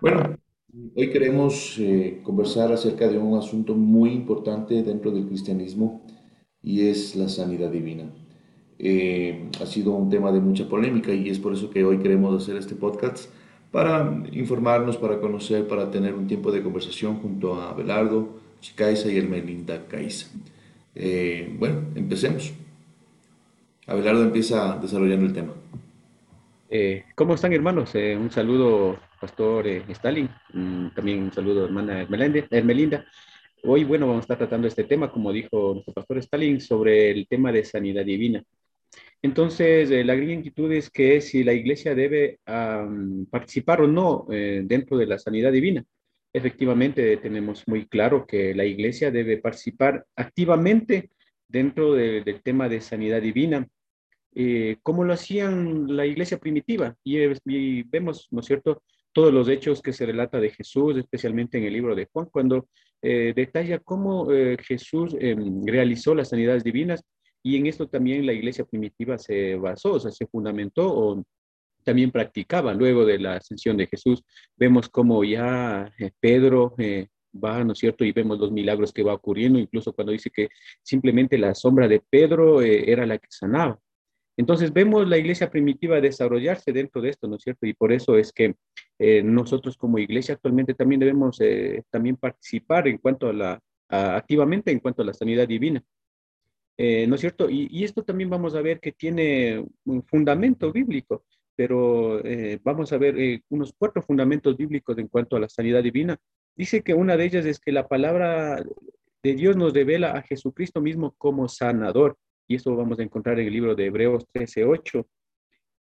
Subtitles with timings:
[0.00, 0.38] Bueno,
[0.94, 6.02] hoy queremos eh, conversar acerca de un asunto muy importante dentro del cristianismo
[6.62, 8.04] y es la sanidad divina.
[8.78, 12.40] Eh, ha sido un tema de mucha polémica y es por eso que hoy queremos
[12.40, 13.28] hacer este podcast
[13.72, 19.18] para informarnos, para conocer, para tener un tiempo de conversación junto a Abelardo Chicaiza y
[19.18, 20.28] Hermelinda Caiza.
[20.94, 22.52] Eh, bueno, empecemos.
[23.86, 25.54] Abelardo empieza desarrollando el tema.
[27.16, 27.94] ¿Cómo están hermanos?
[27.94, 33.04] Un saludo, Pastor eh, Stalin, mm, también un saludo, hermana Hermelinda.
[33.64, 37.26] Hoy, bueno, vamos a estar tratando este tema, como dijo nuestro Pastor Stalin, sobre el
[37.28, 38.42] tema de sanidad divina.
[39.20, 42.38] Entonces, la gran inquietud es que si la iglesia debe
[43.30, 45.84] participar o no dentro de la sanidad divina.
[46.32, 51.10] Efectivamente, tenemos muy claro que la iglesia debe participar activamente
[51.48, 53.66] dentro del tema de sanidad divina
[54.40, 56.96] eh, como lo hacían la iglesia primitiva.
[57.02, 61.64] Y, vemos, ¿no es cierto?, todos los hechos que se relata de Jesús, especialmente en
[61.64, 62.68] el libro de Juan, cuando
[63.02, 67.04] eh, detalla cómo eh, Jesús em, realizó las sanidades divinas
[67.42, 71.24] y en esto también la iglesia primitiva se basó, o sea, se fundamentó o
[71.84, 74.22] también practicaba luego de la ascensión de Jesús.
[74.56, 76.74] Vemos cómo ya Pedro
[77.32, 78.04] va, ¿no es cierto?
[78.04, 80.48] Y vemos los milagros que va ocurriendo, incluso cuando dice que
[80.82, 83.78] simplemente la sombra de Pedro era la que sanaba.
[84.38, 87.66] Entonces vemos la iglesia primitiva desarrollarse dentro de esto, ¿no es cierto?
[87.66, 88.54] Y por eso es que
[88.96, 94.70] eh, nosotros como iglesia actualmente también debemos eh, también participar en cuanto a la, activamente
[94.70, 95.82] en cuanto a la sanidad divina.
[96.76, 97.50] Eh, ¿No es cierto?
[97.50, 101.24] Y, esto también vamos a ver que tiene un fundamento bíblico,
[101.56, 102.22] pero
[102.62, 106.16] vamos a ver unos cuatro fundamentos bíblicos en cuanto a la sanidad divina.
[106.54, 108.62] Dice que una de ellas es que la palabra
[109.24, 112.16] de Dios nos revela a Jesucristo mismo como sanador
[112.48, 115.06] y eso vamos a encontrar en el libro de Hebreos 13.8.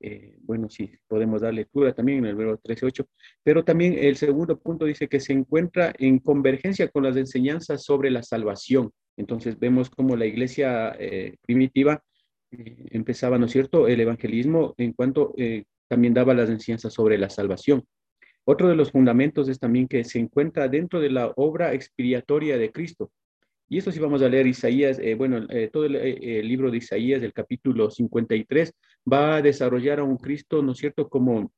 [0.00, 3.06] Eh, bueno, sí, podemos dar lectura también en el Hebreos 13.8,
[3.42, 8.10] pero también el segundo punto dice que se encuentra en convergencia con las enseñanzas sobre
[8.10, 8.90] la salvación.
[9.16, 12.02] Entonces vemos cómo la iglesia eh, primitiva
[12.50, 15.34] eh, empezaba, ¿no es cierto?, el evangelismo en cuanto
[15.88, 17.84] también daba las enseñanzas sobre la salvación.
[18.44, 22.70] Otro de los fundamentos es también que se encuentra dentro de la obra expiatoria de
[22.70, 23.10] Cristo.
[23.68, 26.78] Y esto sí vamos a leer Isaías, eh, bueno, eh, todo eh, el, libro de
[26.78, 28.72] Isaías, del capítulo 53,
[29.12, 31.52] va a desarrollar a un Cristo, ¿no es cierto?, como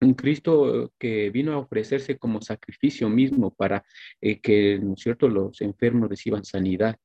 [0.00, 3.84] un Cristo que vino a ofrecerse como sacrificio mismo para
[4.20, 6.96] que, ¿no es cierto?, los enfermos reciban sanidad.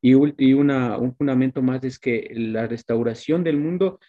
[0.00, 4.00] Y, y una, un fundamento más es que la restauración del mundo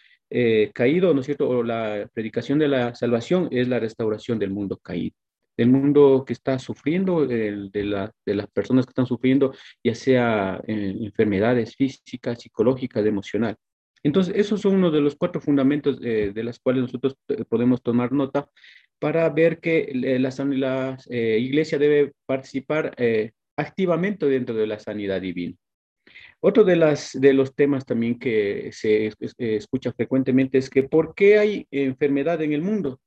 [0.72, 4.78] caído, ¿no es cierto?, o la predicación de la salvación es la restauración del mundo
[4.78, 5.16] caído
[5.58, 7.70] del mundo que está sufriendo, de,
[8.24, 9.52] las personas que están sufriendo,
[9.82, 13.56] ya sea eh, enfermedades físicas, psicológicas, emocional.
[14.04, 17.82] Entonces, esos son uno de los cuatro fundamentos eh, de los cuales nosotros eh, podemos
[17.82, 18.48] tomar nota
[19.00, 22.96] para ver que la, la iglesia debe participar
[23.56, 25.56] activamente dentro de la sanidad divina.
[26.40, 31.38] Otro de, las, de los temas también que se escucha frecuentemente es que ¿por qué
[31.38, 33.00] hay enfermedad en el mundo?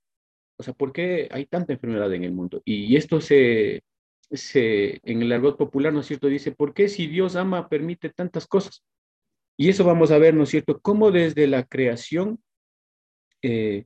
[0.62, 2.62] O sea, ¿por qué hay tanta enfermedad en el mundo?
[2.64, 3.84] Y esto se,
[4.30, 6.28] se en el argot popular, ¿no es cierto?
[6.28, 8.84] Dice, ¿por qué si Dios ama permite tantas cosas?
[9.58, 10.80] Y eso vamos a ver, ¿no es cierto?
[10.80, 12.40] Cómo desde la creación
[13.42, 13.86] eh,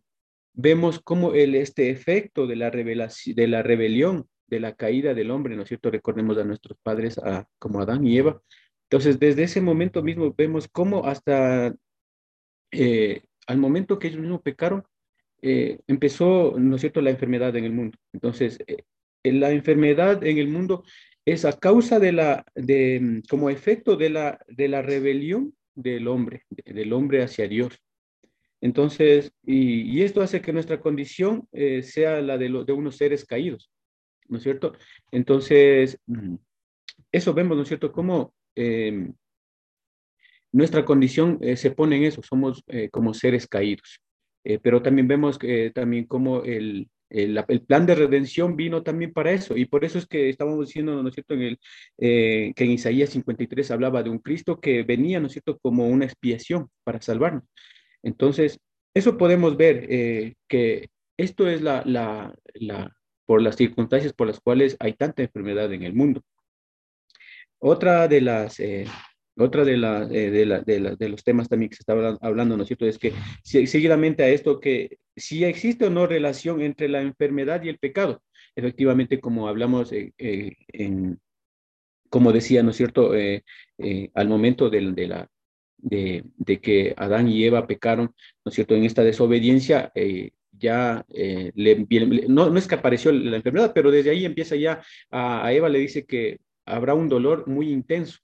[0.53, 5.31] vemos cómo el, este efecto de la, revelación, de la rebelión, de la caída del
[5.31, 5.89] hombre, ¿no es cierto?
[5.89, 8.41] Recordemos a nuestros padres a, como Adán y Eva.
[8.89, 11.73] Entonces, desde ese momento mismo vemos cómo hasta
[12.71, 14.83] eh, al momento que ellos mismos pecaron,
[15.47, 17.99] eh, empezó, ¿no es cierto?, la enfermedad en el mundo.
[18.13, 18.83] Entonces, eh,
[19.31, 20.83] la enfermedad en el mundo
[21.23, 26.07] es a causa de la, de, mm, como efecto de la, de la rebelión del
[26.07, 27.79] hombre, del hombre hacia Dios.
[28.59, 33.69] Entonces, y, esto hace que nuestra condición eh, sea la de, de unos seres caídos,
[34.27, 34.73] ¿no es cierto?
[35.11, 36.37] Entonces, mm,
[37.11, 39.13] eso vemos, ¿no es cierto?, cómo em,
[40.51, 43.99] nuestra condición se pone en eso, somos como seres caídos.
[44.45, 49.11] Eh, pero también vemos que también como el, el, el, plan de redención vino también
[49.11, 51.59] para eso, y por eso es que estábamos diciendo, ¿no es cierto?, en el,
[51.97, 55.87] eh, que en Isaías 53 hablaba de un Cristo que venía, ¿no es cierto?, como
[55.87, 57.43] una expiación para salvarnos.
[58.03, 58.59] Entonces,
[58.93, 62.95] eso podemos ver, eh, que esto es la, la, la,
[63.25, 66.21] por las circunstancias por las cuales hay tanta enfermedad en el mundo.
[67.59, 68.59] Otra de las,
[69.37, 72.63] otra de, la, eh, de, la, de, los temas también que se estaba hablando, ¿no
[72.63, 72.85] es cierto?
[72.85, 77.69] Es que seguidamente a esto, que si existe o no relación entre la enfermedad y
[77.69, 78.21] el pecado.
[78.55, 81.19] Efectivamente, como hablamos eh, eh, en,
[82.09, 83.11] como decía, ¿no es cierto?
[84.13, 85.29] al momento de, la,
[85.77, 88.15] de, que Adán y Eva pecaron,
[88.45, 88.75] ¿no es cierto?
[88.75, 89.91] En esta desobediencia,
[90.53, 91.85] ya le,
[92.29, 95.79] no, no, es que apareció la enfermedad, pero desde ahí empieza ya a, Eva le
[95.79, 98.19] dice que habrá un dolor muy intenso.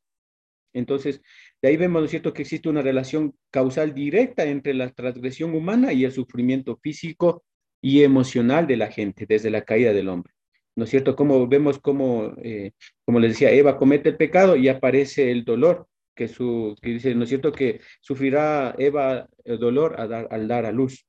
[0.74, 1.22] Entonces,
[1.62, 5.54] de ahí vemos, ¿no es cierto?, que existe una relación causal directa entre la transgresión
[5.56, 7.44] humana y el sufrimiento físico
[7.82, 10.34] y emocional de la gente desde la caída del hombre.
[10.76, 11.16] ¿No es cierto?
[11.16, 12.72] Como vemos como, eh,
[13.08, 17.24] les decía, Eva comete el pecado y aparece el dolor, que, su, que dice, ¿no
[17.24, 21.06] es cierto?, que sufrirá Eva el dolor al dar, al dar a luz.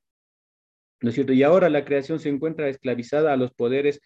[1.03, 1.33] ¿no es cierto?
[1.33, 3.99] Y ahora la creación se encuentra esclavizada a los poderes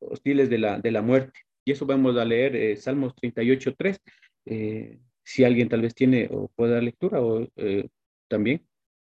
[0.00, 1.40] hostiles de la, de la muerte.
[1.64, 4.00] Y eso vamos a leer eh, Salmos 38, 3.
[4.46, 7.88] Eh, si alguien tal vez tiene o puede dar lectura o eh,
[8.28, 8.66] también.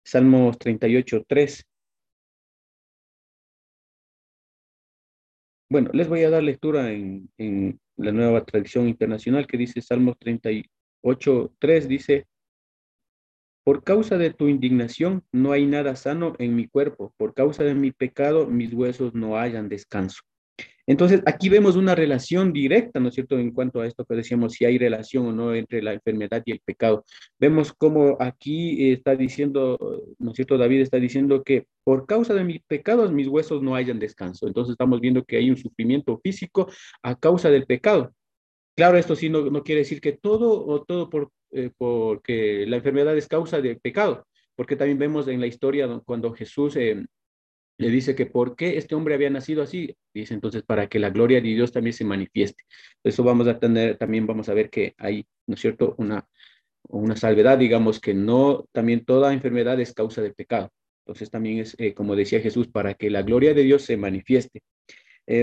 [0.04, 1.66] Salmos 38, 3.
[5.70, 10.18] Bueno, les voy a dar lectura en, en la nueva tradición internacional que dice Salmos
[10.20, 12.28] 38, 3, dice,
[13.64, 17.76] por causa de tu indignación no hay nada sano en mi cuerpo, por causa de
[17.76, 20.22] mi pecado mis huesos no hayan descanso.
[20.90, 24.54] Entonces, aquí vemos una relación directa, ¿no es cierto?, en cuanto a esto que decíamos,
[24.54, 27.06] si hay relación o no entre la enfermedad y el pecado.
[27.38, 29.78] Vemos cómo aquí está diciendo,
[30.18, 33.76] ¿no es cierto?, David está diciendo que por causa de mis pecados mis huesos no
[33.76, 34.48] hayan descanso.
[34.48, 36.72] Entonces, estamos viendo que hay un sufrimiento físico
[37.04, 38.12] a causa del pecado.
[38.76, 43.16] Claro, esto sí no, no quiere decir que todo o todo eh, porque la enfermedad
[43.16, 44.26] es causa de pecado,
[44.56, 47.06] porque también vemos en la historia cuando Jesús eh,
[47.80, 51.10] le dice que por qué este hombre había nacido así, dice entonces para que la
[51.10, 52.64] gloria de Dios también se manifieste.
[53.04, 56.28] Eso vamos a tener, también vamos a ver que hay, ¿no es cierto?, una,
[56.90, 60.70] una salvedad, digamos que no, también toda enfermedad es causa de pecado.
[61.06, 64.62] Entonces también es, eh, como decía Jesús, para que la gloria de Dios se manifieste.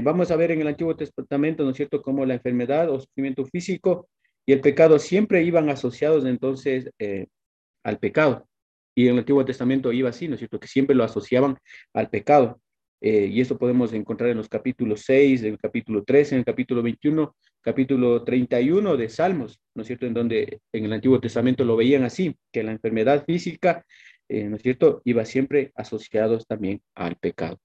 [0.02, 3.44] vamos a ver en el Antiguo Testamento, ¿no es cierto?, cómo la enfermedad o sufrimiento
[3.46, 4.08] físico
[4.46, 7.26] y el pecado siempre iban asociados entonces eh,
[7.82, 8.46] al pecado.
[8.96, 10.58] Y en el Antiguo Testamento iba así, ¿no es cierto?
[10.58, 11.58] Que siempre lo asociaban
[11.92, 12.60] al pecado.
[13.02, 16.44] Eh, y eso podemos encontrar en los capítulos 6, en el capítulo 13, en el
[16.46, 20.06] capítulo 21, capítulo 31 de Salmos, ¿no es cierto?
[20.06, 23.84] En donde en el Antiguo Testamento lo veían así, que la enfermedad física,
[24.30, 25.02] eh, ¿no es cierto?
[25.04, 27.60] Iba siempre asociados también al pecado.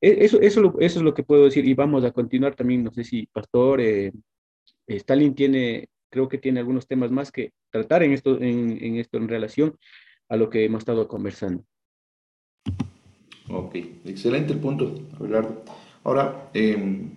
[0.00, 2.92] E, eso, eso, eso es lo que puedo decir y vamos a continuar también, no
[2.92, 3.80] sé si Pastor
[4.86, 9.28] Stalin tiene creo que tiene algunos temas más que tratar en esto en, esto en
[9.28, 9.76] relación
[10.28, 11.64] a lo que hemos estado conversando.
[13.48, 15.62] Ok, excelente el punto, Abelardo.
[16.04, 17.10] Ahora, em,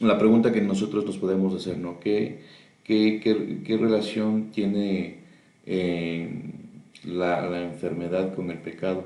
[0.00, 2.00] la pregunta que nosotros nos podemos hacer, ¿no?
[2.00, 2.40] ¿Qué,
[2.84, 3.20] qué,
[3.64, 5.18] qué, relación tiene
[5.66, 6.52] em,
[7.04, 9.04] la, enfermedad con el pecado?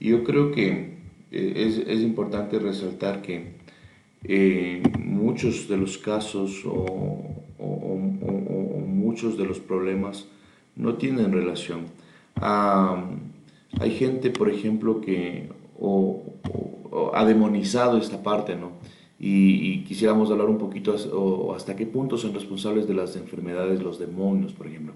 [0.00, 0.96] Yo creo que
[1.30, 3.56] eh, es, es importante resaltar que
[4.24, 7.34] eh, muchos de los casos o,
[8.86, 10.26] muchos de los problemas
[10.74, 11.86] no tienen relación.
[12.40, 15.48] Hay gente, por ejemplo, que
[17.14, 18.72] ha demonizado esta parte, ¿no?
[19.18, 23.98] Y, quisiéramos hablar un poquito o hasta qué punto son responsables de las enfermedades los
[23.98, 24.94] demonios, por ejemplo.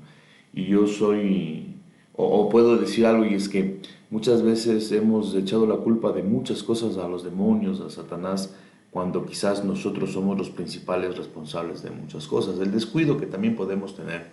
[0.53, 1.77] Y yo soy,
[2.15, 3.79] o, puedo decir algo, y es que
[4.11, 8.55] muchas veces hemos echado la culpa de muchas cosas a los demonios, a Satanás,
[8.91, 13.95] cuando quizás nosotros somos los principales responsables de muchas cosas, el descuido que también podemos
[13.95, 14.33] tener.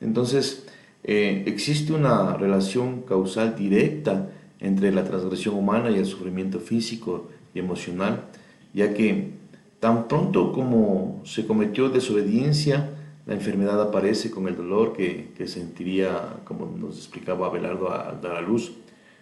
[0.00, 0.66] Entonces,
[1.04, 7.60] eh, existe una relación causal directa entre la transgresión humana y el sufrimiento físico y
[7.60, 8.24] emocional,
[8.74, 9.30] ya que
[9.80, 12.90] tan pronto como se cometió desobediencia,
[13.26, 18.36] la enfermedad aparece con el dolor que, que sentiría, como nos explicaba Abelardo, al dar
[18.36, 18.72] a luz.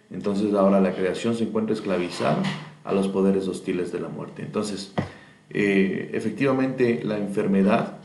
[0.09, 2.41] Entonces ahora la creación se encuentra esclavizada
[2.83, 4.43] a los poderes hostiles de la muerte.
[4.43, 4.93] Entonces,
[5.49, 7.97] eh, efectivamente, la enfermedad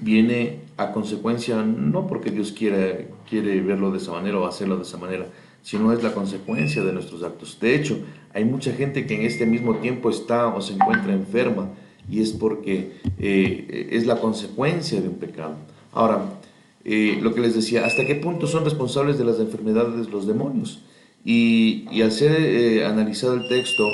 [0.00, 4.82] viene a consecuencia, no porque Dios quiere, quiere verlo de esa manera o hacerlo de
[4.82, 5.26] esa manera,
[5.62, 7.58] sino es la consecuencia de nuestros actos.
[7.60, 7.98] De hecho,
[8.34, 11.68] hay mucha gente que en este mismo tiempo está o se encuentra enferma
[12.10, 15.56] y es porque eh, es la consecuencia de un pecado.
[15.92, 16.40] Ahora,
[16.84, 20.82] eh, lo que les decía, ¿hasta qué punto son responsables de las enfermedades los demonios?
[21.24, 23.84] Y, al ser eh, analizado el texto,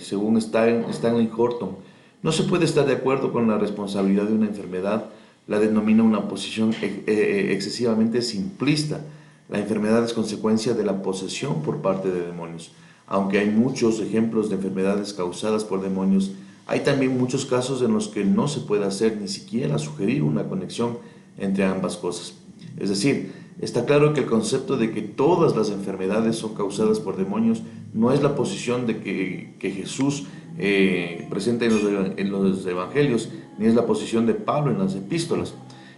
[0.00, 1.76] según Stanley Horton,
[2.22, 5.06] no se puede estar de acuerdo con la responsabilidad de una enfermedad,
[5.46, 9.00] la denomina una posición eh, excesivamente simplista.
[9.48, 12.72] La enfermedad es consecuencia de la posesión por parte de demonios.
[13.06, 16.32] Aunque hay muchos ejemplos de enfermedades causadas por demonios,
[16.66, 20.44] hay también muchos casos en los que no se puede hacer ni siquiera sugerir una
[20.44, 20.98] conexión
[21.36, 22.34] entre ambas cosas.
[22.78, 27.18] Es decir, Está claro que el concepto de que todas las enfermedades son causadas por
[27.18, 27.62] demonios
[27.92, 30.26] no es la posición de que, Jesús
[30.58, 35.54] eh, presenta en los, evangelios, ni es la posición de Pablo en las epístolas.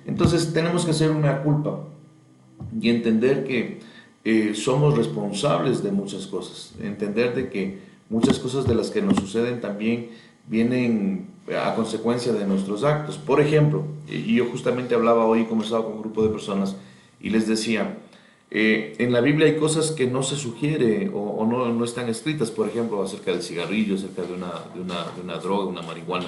[0.06, 1.84] Entonces tenemos que hacer una culpa
[2.80, 3.80] y entender que
[4.24, 6.74] eh, somos responsables de muchas cosas.
[6.82, 10.10] Entender de que muchas cosas de las que nos suceden también
[10.48, 13.18] vienen a consecuencia de nuestros actos.
[13.18, 16.76] Por ejemplo, yo justamente hablaba hoy, conversaba con un grupo de personas
[17.20, 17.98] y les decía,
[18.54, 22.50] eh, en la Biblia hay cosas que no se sugiere o, no, no, están escritas,
[22.50, 26.26] por ejemplo, acerca del cigarrillo, acerca de una, de una, de una droga, una marihuana.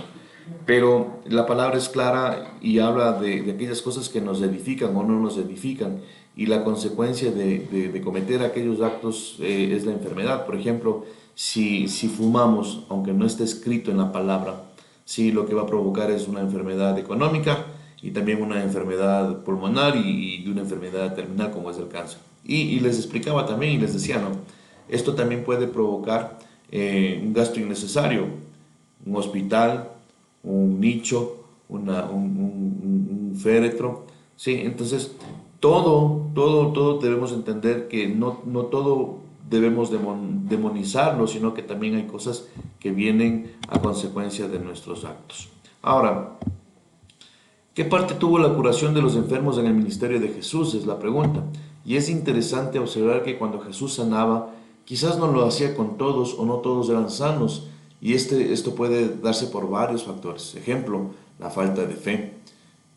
[0.64, 5.02] Pero la palabra es clara y habla de, de, aquellas cosas que nos edifican o
[5.02, 6.00] no nos edifican.
[6.34, 10.46] Y la consecuencia de, cometer aquellos actos eh, es la enfermedad.
[10.46, 11.04] Por ejemplo,
[11.34, 14.64] si, si fumamos, aunque no esté escrito en la palabra,
[15.04, 17.66] sí lo que va a provocar es una enfermedad económica
[18.04, 22.18] y también una enfermedad pulmonar y, una enfermedad terminal como es el cáncer.
[22.44, 24.28] Y, les explicaba también y les decía, ¿no?
[24.90, 26.38] Esto también puede provocar
[26.70, 28.26] eh, un gasto innecesario,
[29.06, 29.88] un hospital,
[30.42, 34.04] un nicho, una, un, un, féretro,
[34.36, 34.52] ¿sí?
[34.52, 35.16] Entonces,
[35.58, 42.06] todo, todo, todo debemos entender que no, no todo debemos demonizarlo, sino que también hay
[42.06, 42.48] cosas
[42.80, 45.48] que vienen a consecuencia de nuestros actos.
[45.80, 46.38] Ahora,
[47.74, 50.74] ¿qué parte tuvo la curación de los enfermos en el ministerio de Jesús?
[50.74, 51.44] Es la pregunta.
[51.84, 54.50] Y es interesante observar que cuando Jesús sanaba,
[54.84, 57.68] quizás no lo hacía con todos o no todos eran sanos.
[58.00, 60.54] Y este, esto puede darse por varios factores.
[60.54, 62.34] Ejemplo, la falta de fe.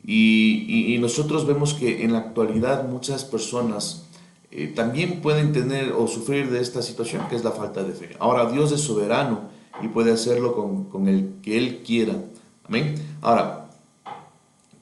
[0.06, 4.08] Y, nosotros vemos que en la actualidad muchas personas
[4.52, 8.16] eh, también pueden tener o sufrir de esta situación que es la falta de fe.
[8.20, 9.42] Ahora, Dios es soberano
[9.82, 12.16] y puede hacerlo con, con el que Él quiera.
[12.64, 12.96] Amén.
[13.22, 13.67] Ahora,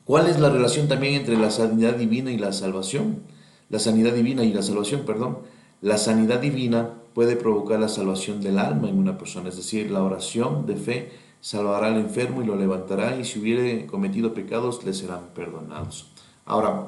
[0.06, 3.24] ¿cuál es la relación también entre la sanidad divina y la salvación?
[3.70, 5.40] La sanidad divina y la salvación, perdón.
[5.82, 10.04] La sanidad divina puede provocar la salvación del alma en una persona, es decir, la
[10.04, 14.94] oración de fe salvará al enfermo y lo levantará y si hubiere cometido pecados le
[14.94, 16.08] serán perdonados.
[16.46, 16.88] Ahora,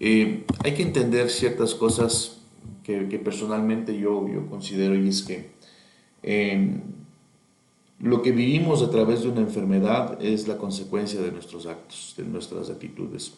[0.00, 2.38] eh, hay que entender ciertas cosas
[2.82, 5.52] que, personalmente yo, yo, considero y es que
[6.22, 6.82] em,
[8.02, 12.24] lo que vivimos a través de una enfermedad es la consecuencia de nuestros actos, de
[12.24, 13.34] nuestras actitudes.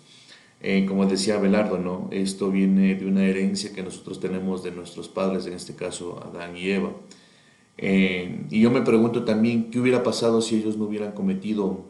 [0.62, 2.08] Eh, como decía Belardo, ¿no?
[2.10, 6.56] esto viene de una herencia que nosotros tenemos de nuestros padres, en este caso Adán
[6.56, 6.92] y Eva.
[7.76, 11.84] Eh, y yo me pregunto también qué hubiera pasado si ellos no hubieran cometido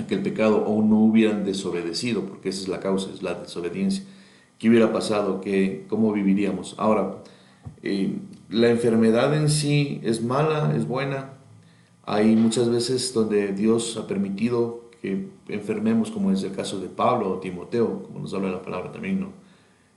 [0.00, 4.04] aquel pecado o no hubieran desobedecido, porque esa es la causa, es la desobediencia.
[4.60, 5.40] ¿Qué hubiera pasado?
[5.40, 6.76] ¿Qué, ¿Cómo viviríamos?
[6.78, 7.16] Ahora,
[7.82, 8.18] eh,
[8.48, 11.35] la enfermedad en sí es mala, es buena.
[12.06, 17.32] Hay muchas veces donde Dios ha permitido que enfermemos, como es el caso de Pablo
[17.32, 19.32] o Timoteo, como nos habla la palabra también, ¿no?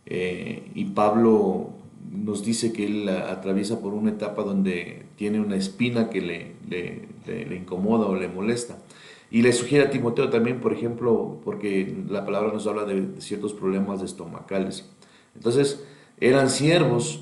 [0.07, 1.69] Eh, y Pablo
[2.11, 8.07] nos dice que él atraviesa por una etapa donde tiene una espina que le, incomoda
[8.07, 8.79] o le molesta.
[9.29, 13.53] Y le sugiere a Timoteo también, por ejemplo, porque la palabra nos habla de, ciertos
[13.53, 14.89] problemas estomacales.
[15.35, 15.85] Entonces,
[16.19, 17.21] eran siervos,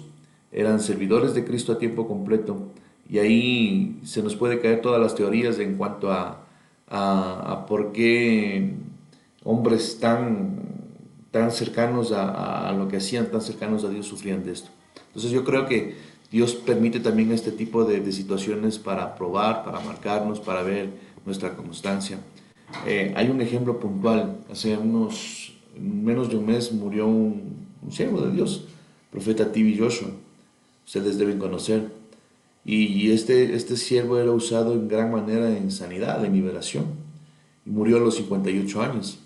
[0.54, 2.70] eran servidores de Cristo a tiempo completo,
[3.10, 6.46] y ahí se nos puede caer todas las teorías en cuanto a,
[6.88, 8.74] a, por qué
[9.44, 10.60] hombres tan,
[11.32, 14.70] tan cercanos a, a, lo que hacían, tan cercanos a Dios, sufrían de esto.
[15.08, 15.96] Entonces yo creo que
[16.32, 20.90] Dios permite también este tipo de, de situaciones para probar, para marcarnos, para ver
[21.26, 22.20] nuestra constancia.
[22.86, 24.38] Eh, hay un ejemplo puntual.
[24.52, 27.58] Hace unos menos de un mes murió un,
[27.90, 28.66] siervo de Dios,
[29.12, 30.10] profeta Tibi Joshua.
[30.86, 31.90] Ustedes deben conocer.
[32.68, 36.86] Y, este, este siervo era usado en gran manera en sanidad, en liberación.
[37.66, 39.20] Y murió a los 58 años.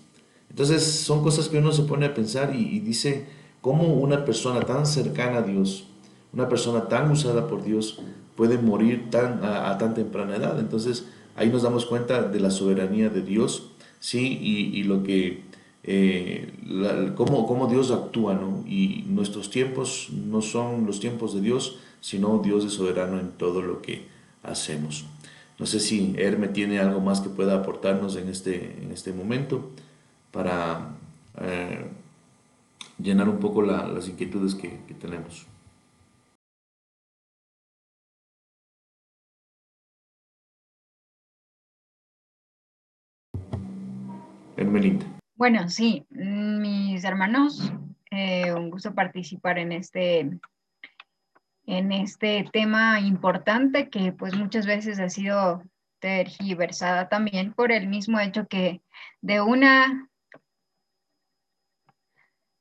[0.48, 3.26] Entonces son cosas que uno se pone a pensar y, dice,
[3.60, 5.88] ¿cómo una persona tan cercana a Dios,
[6.32, 8.00] una persona tan usada por Dios,
[8.36, 10.58] puede morir tan, a, tan temprana edad?
[10.58, 13.70] Entonces, Ahí nos damos cuenta de la soberanía de Dios,
[14.00, 14.38] ¿sí?
[14.42, 15.44] Y, lo que,
[15.82, 16.52] eh,
[17.16, 18.64] cómo, Dios actúa, ¿no?
[18.66, 23.62] Y nuestros tiempos no son los tiempos de Dios, sino Dios es soberano en todo
[23.62, 24.06] lo que
[24.42, 25.06] hacemos.
[25.58, 29.70] No sé si Herme tiene algo más que pueda aportarnos en este, en este momento
[30.30, 30.90] para
[31.40, 31.86] eh,
[32.98, 34.68] llenar un poco las inquietudes que
[35.00, 35.46] tenemos.
[44.72, 45.06] Melinda.
[45.36, 47.72] Bueno, sí, mis hermanos,
[48.10, 50.38] eh, un gusto participar en este,
[51.66, 55.62] en este tema importante que pues muchas veces ha sido
[56.00, 58.80] tergiversada también por el mismo hecho que
[59.20, 60.08] de una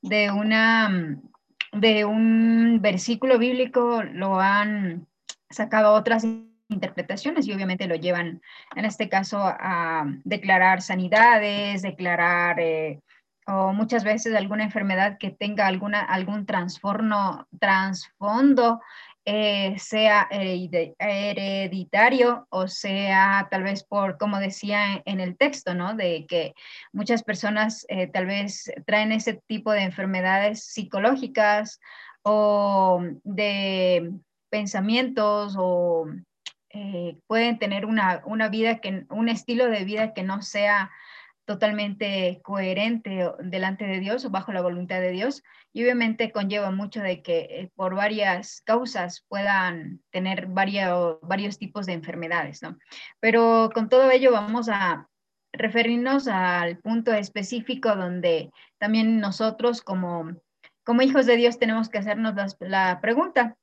[0.01, 1.19] de una
[1.73, 5.07] de un versículo bíblico lo han
[5.49, 6.25] sacado otras
[6.69, 8.41] interpretaciones y obviamente lo llevan,
[8.75, 13.01] en este caso, a declarar sanidades, declarar eh,
[13.51, 17.47] o muchas veces alguna enfermedad que tenga alguna, algún trasfondo
[19.23, 20.87] eh, sea hereditario
[22.49, 25.93] o sea tal vez por, como decía en el texto, ¿no?
[25.93, 26.55] De que
[26.91, 31.79] muchas personas eh, tal vez traen ese tipo de enfermedades psicológicas
[32.23, 34.11] o de
[34.49, 36.07] pensamientos o
[36.69, 40.89] eh, pueden tener una, una, vida que, un estilo de vida que no sea
[41.51, 45.43] totalmente coherente delante de Dios o bajo la voluntad de Dios
[45.73, 51.85] y obviamente conlleva mucho de que eh, por varias causas puedan tener varios, varios tipos
[51.87, 52.77] de enfermedades, ¿no?
[53.19, 55.09] Pero con todo ello vamos a
[55.51, 60.31] referirnos al punto específico donde también nosotros como,
[60.85, 63.57] como hijos de Dios tenemos que hacernos la, pregunta,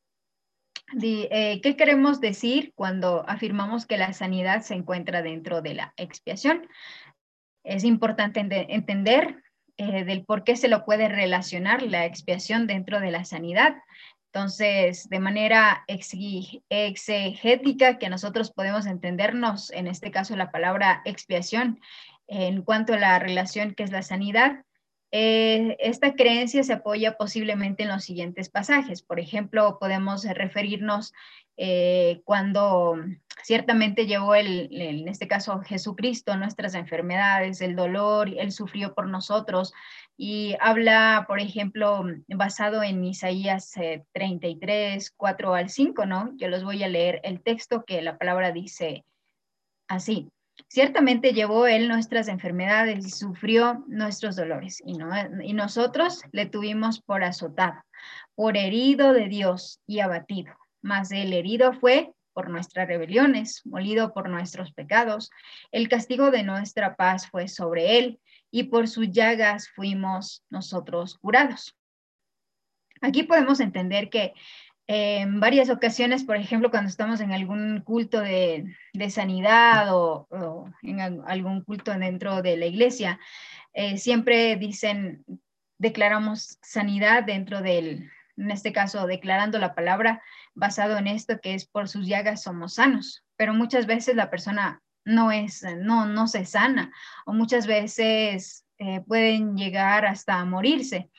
[1.02, 6.66] eh, ¿Qué queremos decir cuando afirmamos que la sanidad se encuentra dentro de la expiación?
[7.68, 9.44] Es importante entender
[9.76, 13.76] eh, del por qué se lo puede relacionar la expiación dentro de la sanidad.
[14.32, 21.78] Entonces, de manera exegética, que nosotros podemos entendernos, en este caso la palabra expiación,
[22.26, 24.64] en cuanto a la relación que es la sanidad,
[25.10, 29.02] eh, esta creencia se apoya posiblemente en los siguientes pasajes.
[29.02, 31.12] Por ejemplo, podemos referirnos
[31.60, 32.96] eh, cuando
[33.42, 39.72] ciertamente llevó el, en este caso Jesucristo, nuestras enfermedades, el dolor, él sufrió por nosotros
[40.16, 43.72] y habla, por ejemplo, basado en Isaías
[44.12, 46.32] 33, eh, 4 al 5, ¿no?
[46.36, 49.04] Yo los voy a leer el texto que la palabra dice
[49.88, 50.30] así.
[50.68, 55.10] Ciertamente llevó él nuestras enfermedades y sufrió nuestros dolores, y, no,
[55.42, 57.82] y nosotros le tuvimos por azotado,
[58.36, 60.54] por herido de Dios y abatido.
[60.82, 65.30] Mas el herido fue por nuestras rebeliones, molido por nuestros pecados.
[65.72, 68.20] El castigo de nuestra paz fue sobre él,
[68.50, 71.76] y por sus llagas fuimos nosotros curados.
[73.00, 74.34] Aquí podemos entender que
[74.86, 78.74] en varias ocasiones, por ejemplo, cuando estamos en algún culto de,
[79.10, 80.26] sanidad o,
[80.82, 83.20] en algún culto dentro de la iglesia,
[83.74, 85.24] eh, siempre dicen,
[85.76, 90.22] declaramos sanidad dentro del, en este caso, declarando la palabra
[90.54, 94.82] basado en esto que es por sus llagas somos sanos, pero muchas veces la persona
[95.04, 96.92] no es, no, no se sana
[97.26, 101.10] o muchas veces eh, pueden llegar hasta morirse.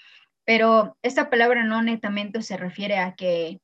[0.45, 3.59] Pero esta palabra no netamente se refiere a que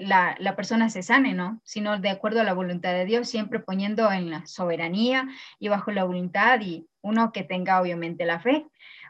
[0.00, 1.60] la, la, persona se sane, ¿no?
[1.64, 5.90] Sino de acuerdo a la voluntad de Dios, siempre poniendo en la soberanía y bajo
[5.92, 8.66] la voluntad y uno que tenga obviamente la fe.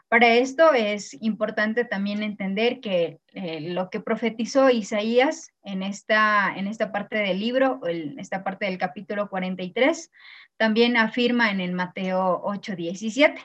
[0.09, 6.65] Para esto es importante también entender que eh, lo que profetizó Isaías en esta, en
[6.65, 10.11] esta parte del libro, en esta parte del capítulo 43,
[10.57, 13.39] también afirma en el Mateo 8:17.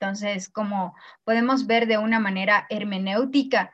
[0.00, 3.72] Entonces, como podemos ver de una manera hermenéutica,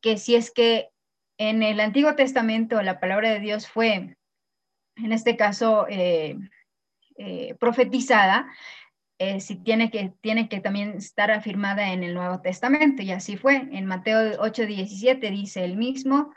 [0.00, 0.88] que si es que
[1.36, 4.16] en el Antiguo Testamento la palabra de Dios fue,
[4.96, 6.38] en este caso, eh,
[7.18, 8.48] eh, profetizada,
[9.18, 13.36] eh, si tiene que, tiene que también estar afirmada en el Nuevo Testamento, y así
[13.36, 13.68] fue.
[13.72, 16.32] En Mateo 8:17 dice el mismo,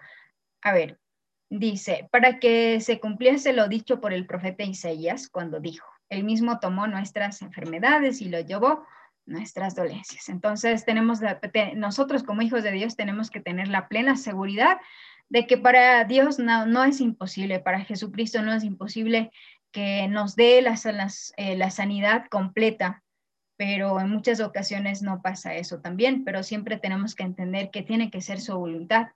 [0.62, 1.00] a ver,
[1.50, 6.60] dice, para que se cumpliese lo dicho por el profeta Isaías cuando dijo, él mismo
[6.60, 8.86] tomó nuestras enfermedades y lo llevó
[9.26, 10.30] nuestras dolencias.
[10.30, 11.20] Entonces, tenemos
[11.76, 14.80] nosotros como hijos de Dios tenemos que tener la plena seguridad
[15.30, 19.32] de que para Dios no, no es imposible, para Jesucristo no es imposible
[19.71, 20.77] que nos dé la,
[21.38, 23.03] eh, la sanidad completa,
[23.57, 28.10] pero en muchas ocasiones no pasa eso también, pero siempre tenemos que entender que tiene
[28.10, 29.10] que ser su voluntad.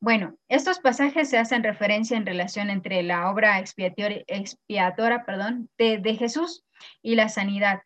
[0.00, 6.14] Bueno, estos pasajes se hacen referencia en relación entre la obra expiatoria, perdón, de, de
[6.16, 6.64] Jesús
[7.02, 7.82] y la sanidad.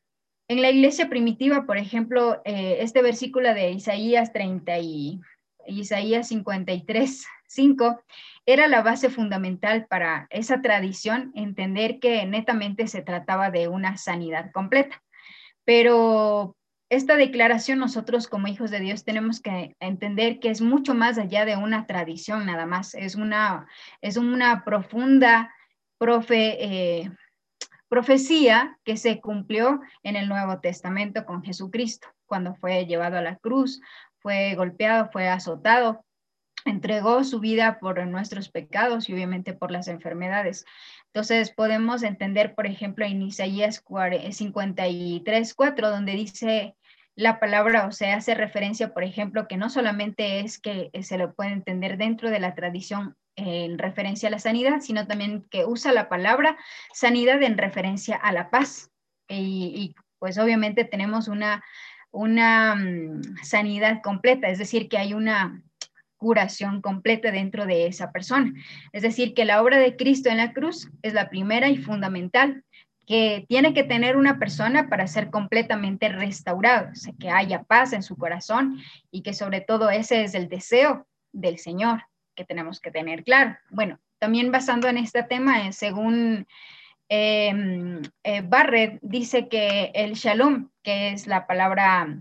[0.48, 5.20] En la iglesia primitiva, por ejemplo, eh, este versículo de Isaías 30 y
[5.66, 8.02] Isaías 53, 5,
[8.48, 14.52] era la base fundamental para esa tradición, entender que netamente se trataba de una sanidad
[14.52, 15.02] completa.
[15.66, 16.56] Pero
[16.88, 21.44] esta declaración nosotros como hijos de Dios tenemos que entender que es mucho más allá
[21.44, 23.66] de una tradición nada más, es una,
[24.00, 25.54] es una profunda
[25.98, 27.12] profe, eh,
[27.90, 33.36] profecía que se cumplió en el Nuevo Testamento con Jesucristo, cuando fue llevado a la
[33.36, 33.82] cruz,
[34.20, 36.02] fue golpeado, fue azotado,
[36.68, 40.64] entregó su vida por nuestros pecados y obviamente por las enfermedades.
[41.06, 43.82] Entonces podemos entender, por ejemplo, en Isaías
[44.30, 46.76] 53, 4, donde dice
[47.14, 51.34] la palabra, o sea, hace referencia, por ejemplo, que no solamente es que se lo
[51.34, 55.92] puede entender dentro de la tradición en referencia a la sanidad, sino también que usa
[55.92, 56.56] la palabra
[56.92, 58.90] sanidad en referencia a la paz.
[59.28, 61.64] Y, pues obviamente tenemos una,
[62.10, 65.62] una mm, sanidad completa, es decir, que hay una
[66.18, 68.52] curación completa dentro de esa persona.
[68.92, 72.64] Es decir, que la obra de Cristo en la cruz es la primera y fundamental
[73.06, 78.02] que tiene que tener una persona para ser completamente restaurado, o que haya paz en
[78.02, 78.78] su corazón
[79.10, 82.02] y que sobre todo ese es el deseo del Señor
[82.34, 83.56] que tenemos que tener claro.
[83.70, 86.46] Bueno, también basando en este tema, eh, según
[87.08, 92.20] eh, eh, Barrett, dice que el shalom, que es la palabra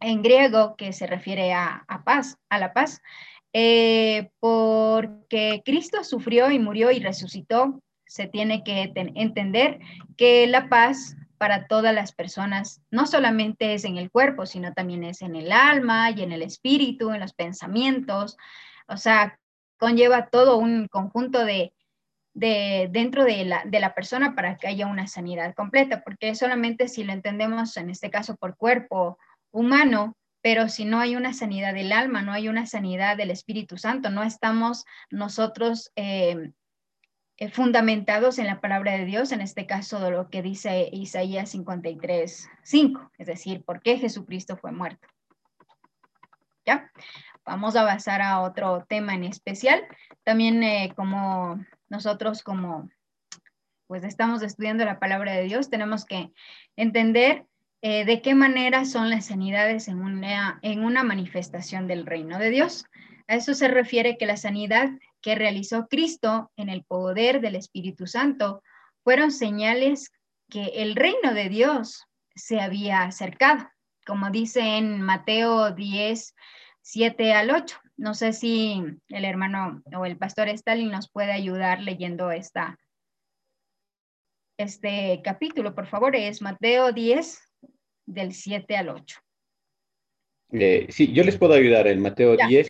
[0.00, 3.02] en griego que se refiere a, paz, a la paz,
[4.40, 9.78] porque Cristo sufrió y murió y resucitó, se tiene que entender
[10.16, 15.04] que la paz para todas las personas no solamente es en el cuerpo, sino también
[15.04, 18.36] es en el alma y en el espíritu, en los pensamientos.
[18.88, 19.38] O sea,
[19.78, 21.72] conlleva todo un conjunto de,
[22.34, 27.04] dentro de la, de la, persona para que haya una sanidad completa, porque solamente si
[27.04, 29.16] lo entendemos en este caso por cuerpo
[29.50, 33.76] humano, pero si no hay una sanidad del alma, no hay una sanidad del Espíritu
[33.76, 36.52] Santo, no estamos nosotros eh,
[37.36, 41.50] eh, fundamentados en la palabra de Dios, en este caso de lo que dice Isaías
[41.50, 45.08] 53, 5, es decir, por qué Jesucristo fue muerto.
[46.66, 46.90] ¿Ya?
[47.44, 49.82] Vamos a pasar a otro tema en especial.
[50.22, 52.90] También eh, como nosotros como
[53.86, 56.30] pues estamos estudiando la palabra de Dios, tenemos que
[56.76, 57.46] entender
[57.82, 62.50] eh, de qué manera son las sanidades en una, en una manifestación del reino de
[62.50, 62.84] Dios.
[63.26, 64.90] A eso se refiere que la sanidad
[65.22, 68.62] que realizó Cristo en el poder del Espíritu Santo
[69.02, 70.10] fueron señales
[70.50, 73.70] que el reino de Dios se había acercado,
[74.06, 76.34] como dice en Mateo 10,
[76.82, 77.78] 7 al 8.
[77.96, 82.78] No sé si el hermano o el pastor Stalin nos puede ayudar leyendo esta,
[84.58, 86.16] este capítulo, por favor.
[86.16, 87.49] Es Mateo 10,
[88.06, 89.20] del 7 al 8.
[90.52, 92.68] Eh, sí, yo les puedo ayudar en Mateo 10,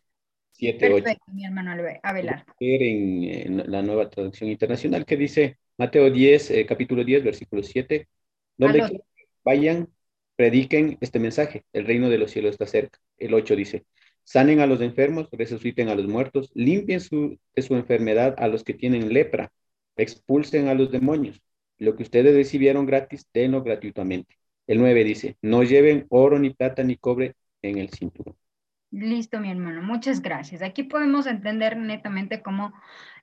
[0.52, 2.44] 7, Perfecto, mi hermano Abelar.
[2.60, 8.06] En, en, la nueva traducción internacional que dice Mateo 10, eh, capítulo 10, versículo 7,
[8.58, 9.02] donde
[9.42, 9.88] vayan,
[10.36, 12.98] prediquen este mensaje, el reino de los cielos está cerca.
[13.16, 13.84] El 8 dice,
[14.24, 18.62] sanen a los enfermos, resuciten a los muertos, limpien su, de su enfermedad a los
[18.62, 19.52] que tienen lepra,
[19.96, 21.40] expulsen a los demonios.
[21.78, 24.39] Lo que ustedes recibieron gratis, denlo gratuitamente.
[24.70, 28.36] El 9 dice, no lleven oro, ni plata, ni cobre en el cinturón.
[28.92, 30.62] Listo, mi hermano, muchas gracias.
[30.62, 32.72] Aquí podemos entender netamente cómo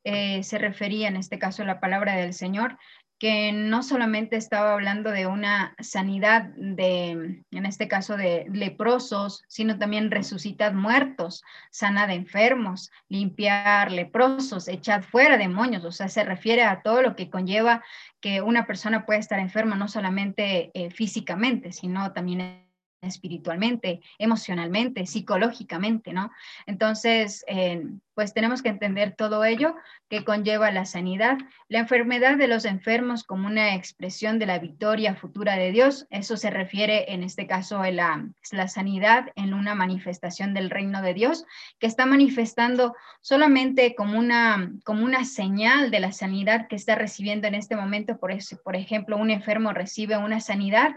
[0.05, 2.77] eh, se refería en este caso la palabra del Señor,
[3.19, 9.77] que no solamente estaba hablando de una sanidad de, en este caso de leprosos, sino
[9.77, 16.81] también resucitad muertos, sanad enfermos, limpiar leprosos, echad fuera demonios, o sea, se refiere a
[16.81, 17.83] todo lo que conlleva
[18.21, 22.66] que una persona pueda estar enferma, no solamente eh, físicamente, sino también
[23.01, 26.31] espiritualmente, emocionalmente, psicológicamente, ¿no?
[26.65, 27.83] Entonces, eh,
[28.17, 29.75] pues tenemos que entender todo ello
[30.09, 35.13] que conlleva la sanidad, la enfermedad de los enfermos como una expresión de la victoria
[35.13, 36.07] futura de Dios.
[36.09, 41.03] Eso se refiere en este caso a la, la sanidad en una manifestación del reino
[41.03, 41.45] de Dios,
[41.77, 47.47] que está manifestando solamente como una, como una señal de la sanidad que está recibiendo
[47.47, 48.17] en este momento.
[48.17, 50.95] Por, eso, por ejemplo, un enfermo recibe una sanidad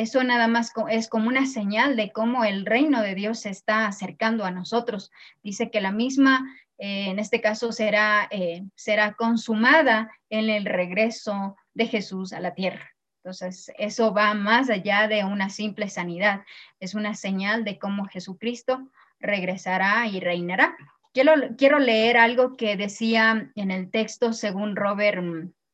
[0.00, 3.86] eso nada más es como una señal de cómo el reino de Dios se está
[3.86, 5.12] acercando a nosotros.
[5.42, 11.54] Dice que la misma, eh, en este caso, será, eh, será consumada en el regreso
[11.74, 12.90] de Jesús a la tierra.
[13.22, 16.44] Entonces, eso va más allá de una simple sanidad.
[16.80, 20.74] Es una señal de cómo Jesucristo regresará y reinará.
[21.12, 25.22] Quiero, quiero leer algo que decía en el texto según Robert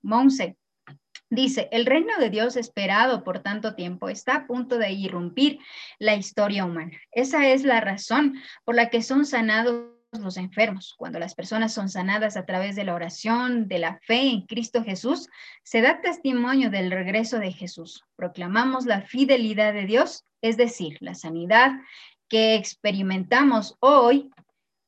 [0.03, 0.57] Monse.
[1.29, 5.59] Dice, el reino de Dios esperado por tanto tiempo está a punto de irrumpir
[5.99, 6.93] la historia humana.
[7.11, 8.35] Esa es la razón
[8.65, 10.95] por la que son sanados los enfermos.
[10.97, 14.85] Cuando las personas son sanadas a través de la oración, de la fe en Cristo
[14.85, 15.29] Jesús,
[15.63, 18.05] se da testimonio del regreso de Jesús.
[18.17, 21.73] Proclamamos la fidelidad de Dios, es decir, la sanidad
[22.29, 24.31] que experimentamos hoy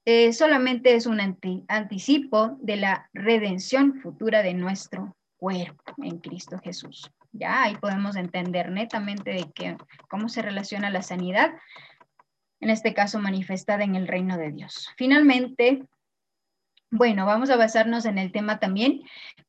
[0.04, 1.20] eh, solamente es un
[1.68, 7.10] anticipo de la redención futura de nuestro cuerpo en Cristo Jesús.
[7.32, 9.76] Ya ahí podemos entender netamente de que,
[10.10, 11.52] cómo se relaciona la sanidad,
[12.60, 14.90] en este caso manifestada en el reino de Dios.
[14.96, 15.84] Finalmente,
[16.90, 19.02] bueno, vamos a basarnos en el tema también.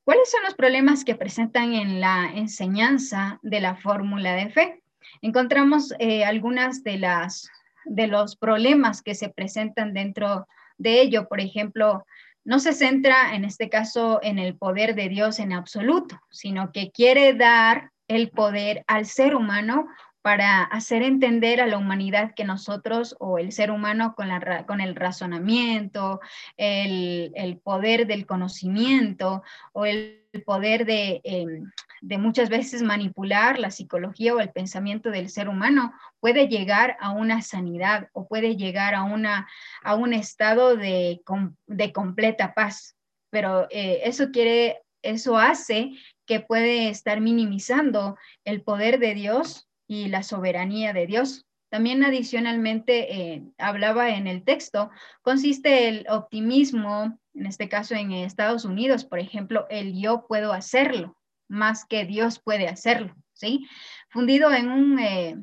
[0.03, 4.83] ¿Cuáles son los problemas que presentan en la enseñanza de la fórmula de fe?
[5.21, 7.49] Encontramos eh, algunas de las
[7.85, 10.47] de los problemas que se presentan dentro
[10.77, 12.05] de ello, por ejemplo,
[12.49, 16.89] no se centra en este caso en el poder de Dios en absoluto, sino que
[16.89, 19.85] quiere dar el poder al ser humano
[20.21, 24.81] para hacer entender a la humanidad que nosotros o el ser humano con, la, con
[24.81, 26.19] el razonamiento,
[26.57, 34.35] el, poder del conocimiento o el poder de, em, de, muchas veces manipular la psicología
[34.35, 39.03] o el pensamiento del ser humano puede llegar a una sanidad o puede llegar a,
[39.03, 39.47] una,
[39.83, 41.21] a un estado de,
[41.67, 42.95] de completa paz.
[43.29, 45.91] Pero eh, eso quiere, eso hace
[46.25, 51.47] que puede estar minimizando el poder de Dios y la soberanía de Dios.
[51.69, 54.91] También adicionalmente eh, hablaba en el texto,
[55.23, 61.17] consiste el optimismo, en este caso en Estados Unidos, por ejemplo, el yo puedo hacerlo,
[61.47, 63.67] más que Dios puede hacerlo, ¿sí?
[64.09, 65.35] Fundido en un, eh,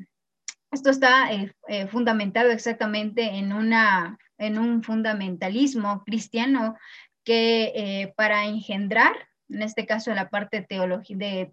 [0.71, 6.77] esto está eh, fundamentado exactamente en, una, en un fundamentalismo cristiano
[7.25, 9.13] que para engendrar,
[9.49, 11.51] en este caso la parte de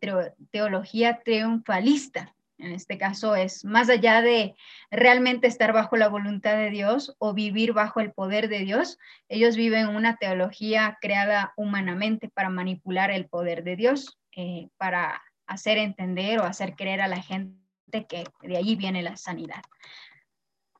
[0.53, 2.33] teología triunfalista,
[2.65, 4.55] en este caso es más allá de
[4.91, 8.99] realmente estar bajo la voluntad de Dios o vivir bajo el poder de Dios,
[9.29, 15.79] ellos viven una teología creada humanamente para manipular el poder de Dios, eh, para hacer
[15.79, 17.55] entender o hacer creer a la gente
[18.09, 19.63] que de allí viene la sanidad.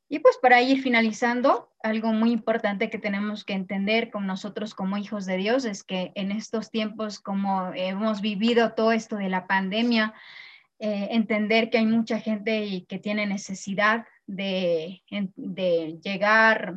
[0.09, 4.97] Y pues para ir finalizando, algo muy importante que tenemos que entender con nosotros como
[4.97, 9.47] hijos de Dios es que en estos tiempos, como hemos vivido todo esto de la
[9.47, 10.15] pandemia,
[10.79, 15.03] eh, entender que hay mucha gente y que tiene necesidad de,
[15.37, 16.77] de llegar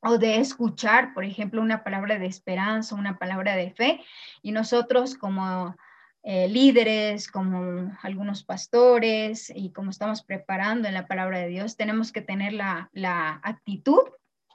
[0.00, 4.00] o de escuchar, por ejemplo, una palabra de esperanza, una palabra de fe,
[4.42, 5.76] y nosotros como
[6.24, 12.10] eh, líderes, como algunos pastores y como estamos preparando en la palabra de Dios, tenemos
[12.10, 14.02] que tener la, la actitud,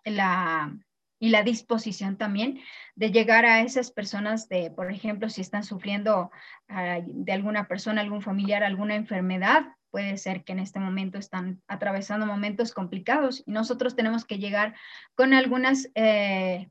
[0.04, 0.78] la,
[1.20, 2.60] y la disposición también
[2.96, 6.32] de llegar a esas personas de, por ejemplo, si están sufriendo
[6.70, 11.62] ah, de alguna persona, algún familiar, alguna enfermedad, puede ser que en este momento están
[11.68, 14.76] atravesando momentos complicados y nosotros tenemos que llegar
[15.16, 16.70] con algunas, eh,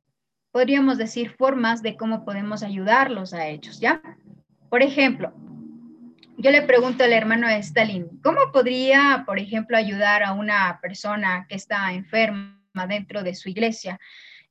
[0.52, 4.00] podríamos decir, formas de cómo podemos ayudarlos a ellos, ¿ya?
[4.68, 5.32] Por ejemplo,
[6.38, 11.54] yo le pregunto al hermano Stalin, ¿cómo podría, por ejemplo, ayudar a una persona que
[11.54, 13.98] está enferma dentro de su iglesia?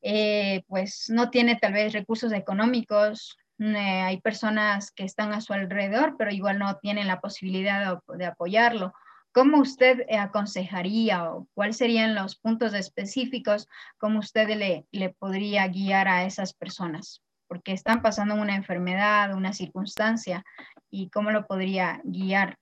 [0.07, 5.51] Eh, pues no tiene tal vez recursos económicos, eh, hay personas que están a su
[5.51, 8.93] alrededor, pero igual no tienen la posibilidad de, apoyarlo.
[9.31, 16.07] ¿Cómo usted aconsejaría o cuáles serían los puntos específicos cómo usted le, le podría guiar
[16.07, 17.23] a esas personas?
[17.47, 20.45] Porque están pasando una enfermedad, una circunstancia,
[20.91, 22.59] y cómo lo podría guiar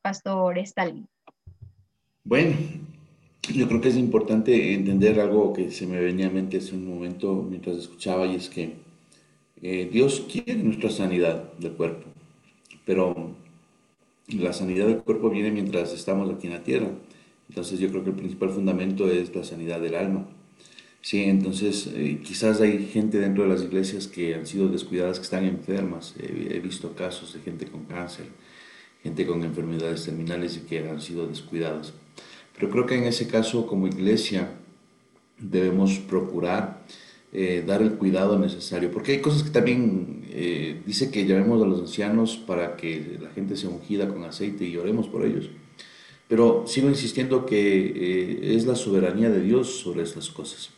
[0.00, 1.06] Pastor Stalin.
[2.24, 2.56] Bueno,
[3.54, 6.86] yo creo que es importante entender algo que se me venía a mente hace un
[6.86, 8.74] momento mientras escuchaba y es que
[9.62, 12.06] eh, Dios quiere nuestra sanidad del cuerpo,
[12.84, 13.34] pero
[14.28, 16.90] la sanidad del cuerpo viene mientras estamos aquí en la tierra.
[17.48, 20.28] Entonces yo creo que el principal fundamento es la sanidad del alma.
[21.00, 25.24] Sí, entonces eh, quizás hay gente dentro de las iglesias que han sido descuidadas, que
[25.24, 26.14] están enfermas.
[26.18, 28.26] he visto casos de gente con cáncer,
[29.02, 31.94] gente con enfermedades terminales y que han sido descuidadas.
[32.58, 34.50] Pero creo que en ese caso como iglesia
[35.38, 36.84] debemos procurar
[37.32, 41.66] eh, dar el cuidado necesario, porque hay cosas que también eh, dice que llamemos a
[41.66, 45.50] los ancianos para que la gente sea ungida con aceite y oremos por ellos.
[46.26, 50.70] Pero sigo insistiendo que eh, es la soberanía de Dios sobre estas cosas.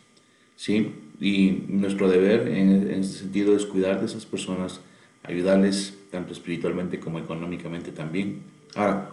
[0.57, 0.93] ¿sí?
[1.21, 4.81] Y nuestro deber en, en este sentido es cuidar de esas personas,
[5.23, 8.43] ayudarles tanto espiritualmente como económicamente también.
[8.75, 9.11] Ahora,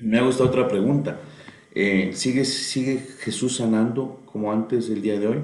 [0.00, 1.20] me ha gustado otra pregunta.
[1.74, 5.38] Eh, ¿sigue, ¿Sigue Jesús sanando como antes del día de hoy?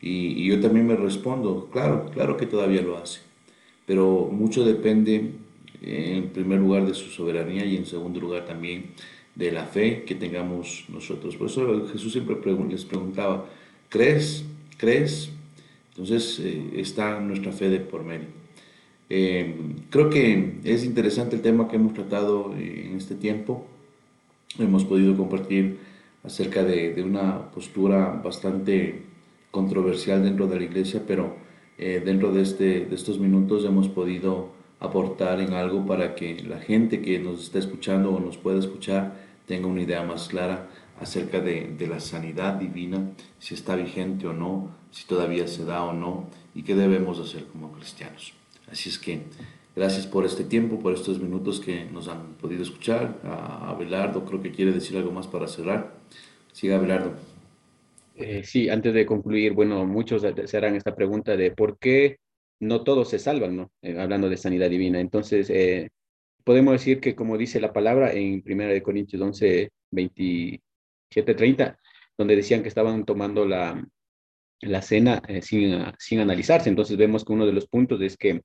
[0.00, 3.20] Y, yo también me respondo, claro, claro que todavía lo hace,
[3.86, 5.32] pero mucho depende
[5.82, 8.92] en primer lugar de su soberanía y en segundo lugar también
[9.34, 11.36] de la fe que tengamos nosotros.
[11.36, 12.36] Por eso Jesús siempre
[12.68, 13.46] les preguntaba,
[13.88, 14.44] ¿crees?
[14.76, 15.30] ¿Crees?
[15.90, 18.28] Entonces eh, está nuestra fe de por medio.
[19.08, 19.54] Eh,
[19.90, 23.66] creo que es interesante el tema que hemos tratado en este tiempo
[24.58, 25.78] hemos podido compartir
[26.24, 29.02] acerca de, una postura bastante
[29.50, 31.36] controversial dentro de la iglesia, pero
[31.78, 36.58] eh, dentro de, este, de estos minutos hemos podido aportar en algo para que la
[36.58, 39.14] gente que nos está escuchando o nos pueda escuchar
[39.46, 40.68] tenga una idea más clara
[41.00, 45.82] acerca de, de, la sanidad divina, si está vigente o no, si todavía se da
[45.84, 48.34] o no, y qué debemos hacer como cristianos.
[48.70, 49.22] Así es que
[49.76, 53.20] Gracias por este tiempo, por estos minutos que nos han podido escuchar.
[53.22, 55.94] Abelardo creo que quiere decir algo más para cerrar.
[56.52, 57.12] Siga Abelardo.
[58.16, 62.18] Eh, sí, antes de concluir, bueno, muchos se harán esta pregunta de por qué
[62.58, 63.70] no todos se salvan, ¿no?
[63.80, 65.00] Eh, hablando de sanidad divina.
[65.00, 65.88] Entonces, eh,
[66.44, 71.78] podemos decir que como dice la palabra en 1 Corintios 11, 27, 30,
[72.18, 73.82] donde decían que estaban tomando la,
[74.60, 76.68] la cena eh, sin, sin, analizarse.
[76.68, 78.42] Entonces vemos que uno de los puntos es que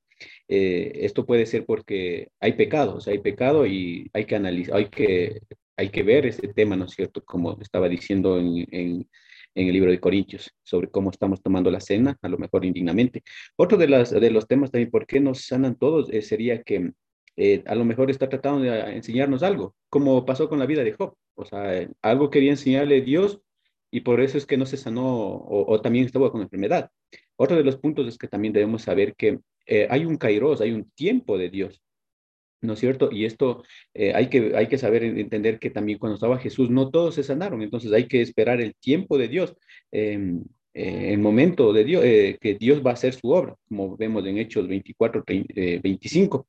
[0.48, 4.78] eh, esto puede ser porque hay pecado, o sea, hay pecado y hay que analizar,
[4.78, 5.42] hay que,
[5.78, 7.24] hay que ver este tema, ¿no es cierto?
[7.24, 9.08] Como estaba diciendo en, en,
[9.56, 13.24] el libro de Corintios, sobre cómo estamos tomando la cena, a lo mejor indignamente.
[13.56, 16.10] Otro de, las, de los temas también, ¿por qué nos sanan todos?
[16.12, 16.92] Eh, sería que
[17.66, 21.16] a lo mejor está tratando de enseñarnos algo, como pasó con la vida de Job.
[21.36, 23.42] O sea, algo quería enseñarle Dios
[23.92, 26.90] y por eso es que no se sanó o, también estaba con enfermedad.
[27.38, 30.72] Otro de los puntos es que también debemos saber que eh, hay un kairos, hay
[30.72, 31.82] un tiempo de Dios,
[32.62, 33.10] ¿no es cierto?
[33.12, 36.90] Y esto eh, hay, que, hay que saber entender que también cuando estaba Jesús no
[36.90, 39.56] todos se sanaron, entonces hay que esperar el tiempo de Dios.
[39.92, 40.44] Em,
[40.78, 44.26] eh, el momento de Dios, eh, que Dios va a hacer su obra, como vemos
[44.26, 46.48] en Hechos 24, 25.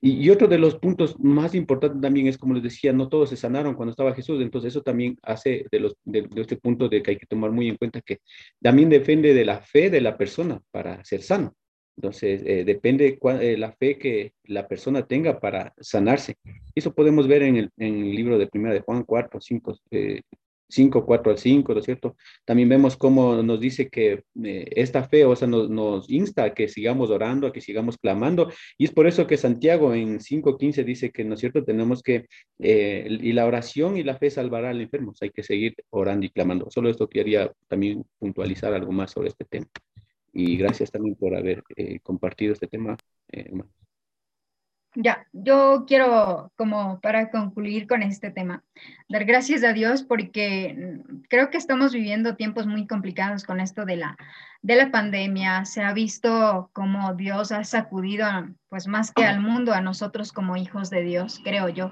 [0.00, 3.36] Y, otro de los puntos más importantes también es, como les decía, no todos se
[3.36, 7.10] sanaron cuando estaba Jesús, entonces eso también hace de, los, de, este punto de que
[7.10, 8.20] hay que tomar muy en cuenta que
[8.62, 11.52] también depende de la fe de la persona para ser sano.
[11.96, 16.36] Entonces, eh, depende de la fe que la persona tenga para sanarse.
[16.76, 19.78] Eso podemos ver en el, en el libro de Primera de Juan 4, 5,
[20.74, 22.16] 5, 4 al 5, ¿no es cierto?
[22.44, 26.54] También vemos cómo nos dice que eh, esta fe, o sea, nos, nos, insta a
[26.54, 30.58] que sigamos orando, a que sigamos clamando, y es por eso que Santiago en 5,
[30.58, 32.26] 15 dice que, ¿no es cierto?, tenemos que,
[32.58, 35.74] eh, y la oración y la fe salvará al enfermo, o sea, hay que seguir
[35.90, 36.70] orando y clamando.
[36.70, 39.66] Solo esto quería también puntualizar algo más sobre este tema.
[40.32, 42.96] Y gracias también por haber eh, compartido este tema,
[43.28, 43.70] hermano.
[44.96, 48.62] Ya, yo quiero, como para concluir con este tema,
[49.08, 53.96] dar gracias a Dios porque creo que estamos viviendo tiempos muy complicados con esto de
[53.96, 54.16] la,
[54.62, 55.64] de la pandemia.
[55.64, 58.26] Se ha visto como Dios ha sacudido,
[58.68, 61.90] pues más que al mundo, a nosotros como hijos de Dios, creo yo.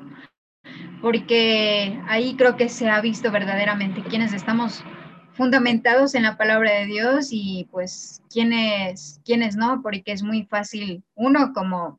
[1.00, 4.84] Porque ahí creo que se ha visto verdaderamente quienes estamos
[5.32, 11.02] fundamentados en la palabra de Dios y pues quienes, quienes no, porque es muy fácil
[11.14, 11.98] uno como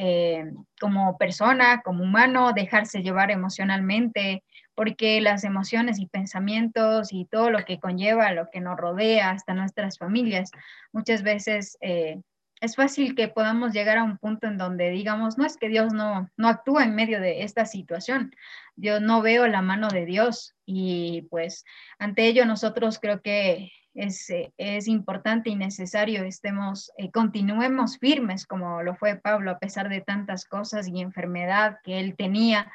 [0.00, 4.44] eh, como persona, como humano, dejarse llevar emocionalmente,
[4.76, 9.54] porque las emociones y pensamientos y todo lo que conlleva, lo que nos rodea, hasta
[9.54, 10.52] nuestras familias,
[10.92, 12.20] muchas veces eh,
[12.60, 15.92] es fácil que podamos llegar a un punto en donde digamos, no es que Dios
[15.92, 18.30] no, no actúa en medio de esta situación,
[18.76, 21.64] yo no veo la mano de Dios y pues
[21.98, 28.82] ante ello nosotros creo que eh, es, importante y necesario estemos, eh, continuemos firmes como
[28.82, 32.70] lo fue Pablo a pesar de tantas cosas y enfermedad que él tenía,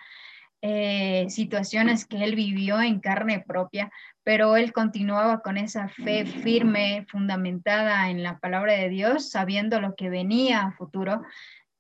[0.62, 3.92] eh, situaciones que él vivió en carne propia,
[4.24, 9.96] pero él continuaba con esa fe firme, fundamentada en la palabra de Dios, sabiendo lo
[9.96, 11.22] que venía a futuro.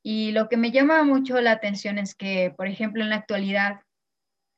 [0.04, 3.80] Y lo que me llama mucho la atención es que, por ejemplo, en la actualidad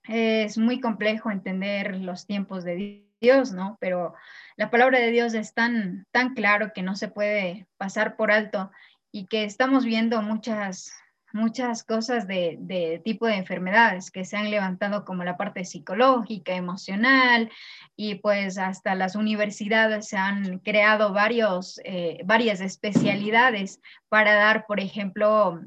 [0.08, 3.06] es muy complejo entender los tiempos de Dios,
[3.54, 3.78] ¿no?
[3.80, 4.14] Pero
[4.56, 8.72] la palabra de Dios es tan, tan claro que no se puede pasar por alto
[9.12, 10.92] y que estamos viendo muchas,
[11.34, 16.54] muchas cosas de, de, tipo de enfermedades que se han levantado como la parte psicológica,
[16.56, 17.52] emocional
[17.96, 24.80] y pues hasta las universidades se han creado varios, eh, varias especialidades para dar, por
[24.80, 25.62] ejemplo,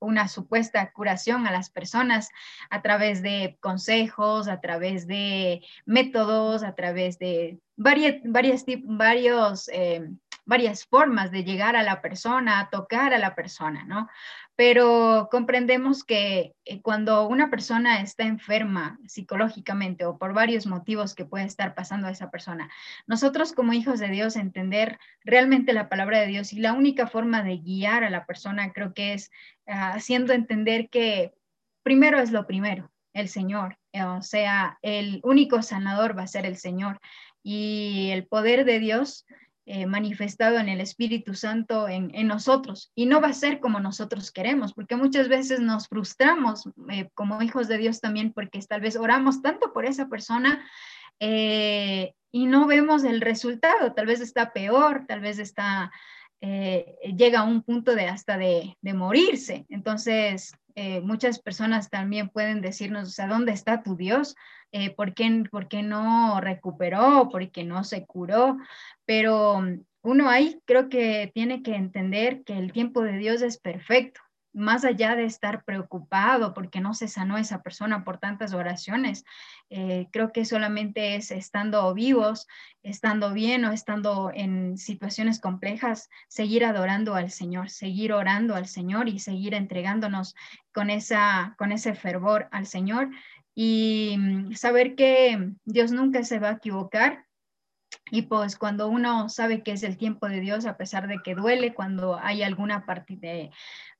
[0.00, 2.30] una supuesta curación a las personas
[2.70, 10.10] a través de consejos, a través de métodos, a través de varias, varias, varios, eh,
[10.48, 14.08] varias formas de llegar a la persona, a tocar a la persona, ¿no?
[14.58, 21.24] pero comprendemos que eh, cuando una persona está enferma psicológicamente o por varios motivos que
[21.24, 22.68] puede estar pasando a esa persona,
[23.06, 27.44] nosotros como hijos de Dios entender realmente la palabra de Dios y la única forma
[27.44, 29.30] de guiar a la persona creo que es
[29.68, 31.32] ah, haciendo entender que
[31.84, 36.46] primero es lo primero, el Señor, eh, o sea, el único sanador va a ser
[36.46, 36.98] el Señor
[37.44, 39.24] y el poder de Dios
[39.70, 42.90] eh, manifestado en el Espíritu Santo en, nosotros.
[42.94, 47.42] Y no va a ser como nosotros queremos, porque muchas veces nos frustramos eh, como
[47.42, 50.66] hijos de Dios también, porque tal vez oramos tanto por esa persona
[51.20, 53.92] eh, y no vemos el resultado.
[53.92, 55.92] Tal vez está peor, tal vez está,
[56.40, 59.66] llega a un punto de hasta de, de morirse.
[59.68, 60.52] Entonces,
[61.02, 64.36] muchas personas también pueden decirnos, o sea, ¿dónde está tu Dios?
[64.72, 68.58] eh, ¿por, qué, ¿por, qué, no recuperó, por qué no se curó,
[69.06, 73.58] pero mm, uno ahí creo que tiene que entender que el tiempo de Dios es
[73.58, 74.20] perfecto.
[74.58, 79.24] Más allá de estar preocupado porque no se sanó esa persona por tantas oraciones,
[79.70, 82.46] eh, creo que solamente es estando vivos,
[82.82, 89.08] estando bien o estando en situaciones complejas, seguir adorando al Señor, seguir orando al Señor
[89.08, 90.34] y seguir entregándonos
[90.72, 93.10] con, esa, con ese fervor al Señor.
[93.54, 97.24] Y mm, saber que Dios nunca se va a equivocar
[98.10, 101.34] y pues cuando uno sabe que es el tiempo de Dios, a pesar de que
[101.34, 103.50] duele, cuando hay alguna parte de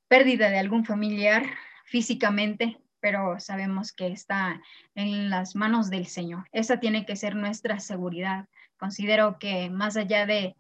[0.09, 1.45] pérdida de algún familiar
[1.85, 4.61] físicamente, pero sabemos que está
[4.95, 6.49] en las manos del Señor.
[6.53, 8.47] Esa tiene que ser nuestra seguridad.
[8.77, 10.57] Considero que más allá de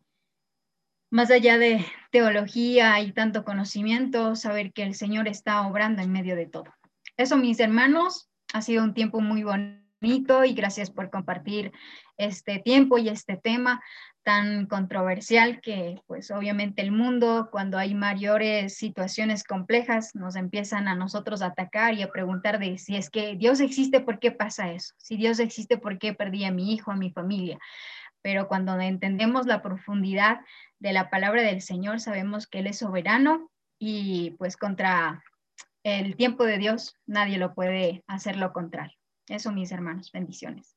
[1.10, 6.36] más allá de teología y tanto conocimiento, saber que el Señor está obrando en medio
[6.36, 6.74] de todo.
[7.16, 11.72] Eso, mis hermanos, ha sido un tiempo muy bonito y gracias por compartir
[12.16, 13.82] este tiempo y este tema
[14.28, 20.94] tan controversial que pues obviamente el mundo cuando hay mayores situaciones complejas nos empiezan a
[20.94, 24.70] nosotros a atacar y a preguntar de si es que Dios existe, ¿por qué pasa
[24.70, 24.92] eso?
[24.98, 27.58] Si Dios existe, ¿por qué perdí a mi hijo, a mi familia?
[28.20, 30.40] Pero cuando entendemos la profundidad
[30.78, 35.24] de la palabra del Señor, sabemos que Él es soberano y pues contra
[35.84, 38.98] el tiempo de Dios nadie lo puede hacer lo contrario.
[39.26, 40.74] Eso, mis hermanos, bendiciones.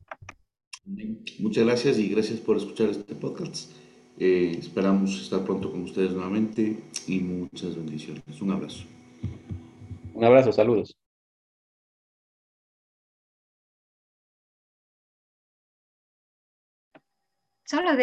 [0.85, 3.71] Muchas gracias y gracias por escuchar este podcast.
[4.17, 6.77] Eh, esperamos estar pronto con ustedes nuevamente
[7.07, 8.23] y muchas bendiciones.
[8.41, 8.83] Un abrazo.
[10.13, 10.95] Un abrazo, saludos.
[17.65, 17.97] Solo de